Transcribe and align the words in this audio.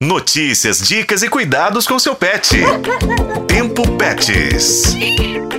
Notícias, 0.00 0.78
dicas 0.86 1.24
e 1.24 1.28
cuidados 1.28 1.84
com 1.84 1.98
seu 1.98 2.14
pet. 2.14 2.56
Tempo 3.48 3.82
Pets. 3.96 4.94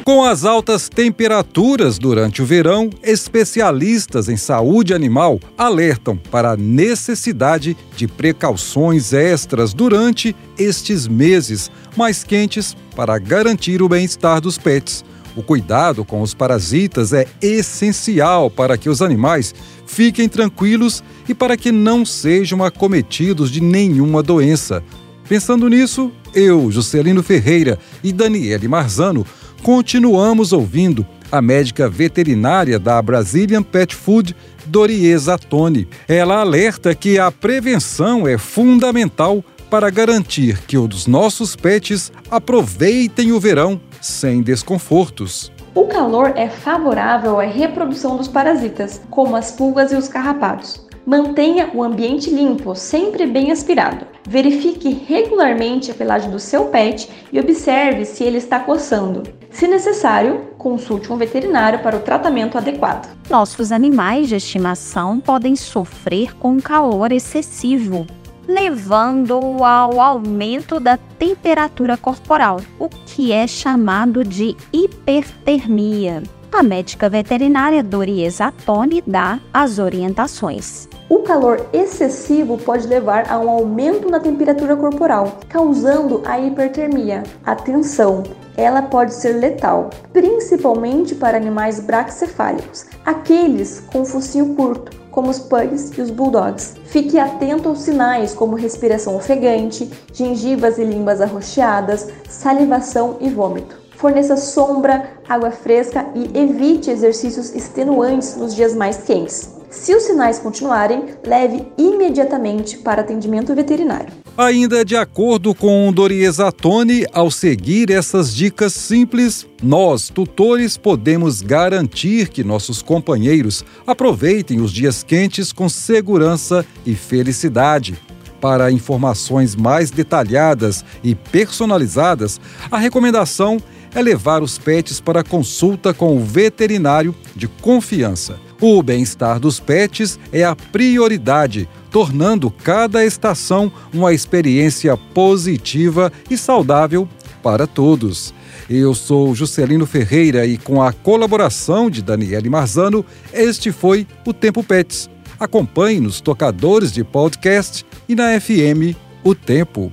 Com 0.06 0.24
as 0.24 0.46
altas 0.46 0.88
temperaturas 0.88 2.00
durante 2.00 2.42
o 2.42 2.46
verão, 2.46 2.90
especialistas 3.04 4.30
em 4.30 4.38
saúde 4.38 4.94
animal 4.94 5.42
alertam 5.58 6.16
para 6.16 6.52
a 6.52 6.56
necessidade 6.56 7.76
de 7.98 8.08
precauções 8.08 9.12
extras 9.12 9.74
durante 9.74 10.34
estes 10.58 11.06
meses 11.06 11.70
mais 11.98 12.24
quentes 12.24 12.78
para 12.96 13.20
garantir 13.20 13.82
o 13.82 13.90
bem-estar 13.90 14.40
dos 14.40 14.58
pets. 14.58 15.04
O 15.36 15.44
cuidado 15.44 16.06
com 16.06 16.22
os 16.22 16.34
parasitas 16.34 17.12
é 17.12 17.28
essencial 17.42 18.50
para 18.50 18.78
que 18.78 18.90
os 18.90 19.02
animais 19.02 19.54
fiquem 19.90 20.30
tranquilos 20.30 21.04
e 21.28 21.34
para 21.34 21.58
que 21.58 21.72
não 21.72 22.06
sejam 22.06 22.64
acometidos 22.64 23.52
de 23.52 23.60
nenhuma 23.60 24.22
doença. 24.22 24.84
Pensando 25.28 25.68
nisso, 25.68 26.12
eu, 26.34 26.72
Juscelino 26.72 27.24
Ferreira 27.24 27.78
e 28.04 28.14
Daniele 28.14 28.68
Marzano 28.68 29.26
continuamos 29.64 30.54
ouvindo 30.54 31.06
a 31.32 31.42
médica 31.42 31.90
veterinária 31.90 32.80
da 32.80 33.02
Brazilian 33.02 33.64
Pet 33.64 33.96
Food, 33.96 34.36
Doriesa 34.66 35.38
Toni. 35.38 35.88
Ela 36.08 36.40
alerta 36.40 36.94
que 36.94 37.18
a 37.18 37.32
prevenção 37.32 38.28
é 38.28 38.38
fundamental 38.38 39.44
para 39.70 39.90
garantir 39.90 40.60
que 40.68 40.78
os 40.78 41.08
nossos 41.08 41.56
pets 41.56 42.12
aproveitem 42.30 43.32
o 43.32 43.40
verão 43.40 43.82
sem 44.02 44.42
desconfortos. 44.42 45.52
O 45.80 45.88
calor 45.88 46.34
é 46.36 46.50
favorável 46.50 47.40
à 47.40 47.46
reprodução 47.46 48.18
dos 48.18 48.28
parasitas, 48.28 49.02
como 49.10 49.38
as 49.38 49.54
pulgas 49.54 49.94
e 49.94 49.96
os 49.96 50.10
carrapatos. 50.10 50.86
Mantenha 51.06 51.70
o 51.74 51.82
ambiente 51.82 52.30
limpo, 52.30 52.76
sempre 52.76 53.26
bem 53.26 53.50
aspirado. 53.50 54.06
Verifique 54.28 54.90
regularmente 55.08 55.90
a 55.90 55.94
pelagem 55.94 56.30
do 56.30 56.38
seu 56.38 56.66
pet 56.66 57.10
e 57.32 57.40
observe 57.40 58.04
se 58.04 58.26
ele 58.26 58.40
está 58.40 58.60
coçando. 58.60 59.24
Se 59.50 59.70
necessário, 59.70 60.50
consulte 60.58 61.14
um 61.14 61.18
veterinário 61.18 61.80
para 61.80 61.96
o 61.96 62.02
tratamento 62.02 62.58
adequado. 62.58 63.16
Nossos 63.30 63.72
animais 63.72 64.28
de 64.28 64.36
estimação 64.36 65.18
podem 65.22 65.56
sofrer 65.56 66.36
com 66.36 66.60
calor 66.60 67.14
excessivo, 67.14 68.06
levando 68.48 69.40
ao 69.64 70.00
aumento 70.00 70.80
da 70.80 70.98
temperatura 70.98 71.98
corporal, 71.98 72.62
o 72.78 72.90
que 72.90 73.32
é 73.32 73.46
chamado 73.48 74.24
de 74.24 74.56
hipertermia. 74.74 76.24
A 76.52 76.64
médica 76.64 77.08
veterinária 77.08 77.84
Doriesa 77.84 78.52
Toni 78.66 79.04
dá 79.06 79.40
as 79.54 79.78
orientações. 79.78 80.90
O 81.08 81.20
calor 81.20 81.68
excessivo 81.72 82.58
pode 82.58 82.88
levar 82.88 83.32
a 83.32 83.38
um 83.40 83.50
aumento 83.50 84.10
na 84.10 84.20
temperatura 84.20 84.76
corporal, 84.76 85.40
causando 85.48 86.22
a 86.26 86.40
hipertermia. 86.40 87.24
Atenção, 87.46 88.24
ela 88.58 88.82
pode 88.82 89.14
ser 89.14 89.34
letal, 89.34 89.90
principalmente 90.12 91.16
para 91.16 91.38
animais 91.38 91.80
braxcefálicos, 91.80 92.88
aqueles 93.06 93.80
com 93.92 94.04
focinho 94.04 94.56
curto, 94.56 94.99
como 95.12 95.30
os 95.30 95.40
pugs 95.40 95.98
e 95.98 96.02
os 96.02 96.10
bulldogs. 96.10 96.76
Fique 96.86 97.18
atento 97.18 97.70
aos 97.70 97.82
sinais 97.82 98.34
como 98.34 98.56
respiração 98.56 99.16
ofegante, 99.16 99.90
gengivas 100.14 100.78
e 100.78 100.84
línguas 100.84 101.22
arroxeadas, 101.22 102.10
salivação 102.28 103.18
e 103.20 103.30
vômito. 103.30 103.80
Forneça 103.98 104.38
sombra, 104.38 105.12
água 105.28 105.52
fresca 105.52 106.06
e 106.16 106.38
evite 106.40 106.90
exercícios 106.90 107.54
extenuantes 107.54 108.38
nos 108.38 108.56
dias 108.56 108.74
mais 108.74 108.98
quentes. 108.98 109.60
Se 109.70 109.94
os 109.94 110.04
sinais 110.04 110.40
continuarem, 110.40 111.06
leve 111.26 111.72
imediatamente 111.78 112.78
para 112.78 113.02
atendimento 113.02 113.54
veterinário. 113.54 114.12
Ainda 114.40 114.86
de 114.86 114.96
acordo 114.96 115.54
com 115.54 115.92
Doriesa 115.92 116.50
Toni, 116.50 117.06
ao 117.12 117.30
seguir 117.30 117.92
essas 117.92 118.34
dicas 118.34 118.72
simples, 118.72 119.46
nós, 119.62 120.08
tutores, 120.08 120.78
podemos 120.78 121.42
garantir 121.42 122.30
que 122.30 122.42
nossos 122.42 122.82
companheiros 122.82 123.66
aproveitem 123.86 124.62
os 124.62 124.72
dias 124.72 125.04
quentes 125.04 125.52
com 125.52 125.68
segurança 125.68 126.66
e 126.86 126.96
felicidade. 126.96 128.00
Para 128.40 128.72
informações 128.72 129.58
mais 129.58 129.92
detalhadas 129.92 130.86
e 131.04 131.14
personalizadas, 131.16 132.40
a 132.72 132.78
recomendação 132.78 133.62
é 133.94 134.02
levar 134.02 134.42
os 134.42 134.58
pets 134.58 135.02
para 135.02 135.22
consulta 135.22 135.94
com 135.94 136.16
o 136.16 136.24
veterinário 136.24 137.14
de 137.36 137.50
confiança. 137.50 138.40
O 138.62 138.84
bem-estar 138.84 139.40
dos 139.40 139.58
pets 139.58 140.20
é 140.34 140.44
a 140.44 140.54
prioridade, 140.54 141.68
tornando 141.90 142.52
cada 142.52 143.06
estação 143.06 143.72
uma 143.94 144.14
experiência 144.14 144.98
positiva 144.98 146.12
e 146.30 146.38
saudável 146.38 147.08
para 147.42 147.66
todos. 147.66 148.34
Eu 148.70 148.94
sou 148.94 149.34
Juscelino 149.34 149.86
Ferreira 149.86 150.46
e 150.46 150.58
com 150.58 150.82
a 150.82 150.92
colaboração 150.92 151.90
de 151.90 152.02
Daniele 152.02 152.50
Marzano, 152.50 153.06
este 153.34 153.72
foi 153.72 154.06
o 154.26 154.34
Tempo 154.34 154.62
Pets. 154.62 155.10
Acompanhe 155.40 156.02
nos 156.02 156.20
tocadores 156.20 156.92
de 156.92 157.02
podcast 157.02 157.86
e 158.10 158.14
na 158.14 158.40
FM 158.40 158.94
O 159.24 159.34
Tempo. 159.34 159.90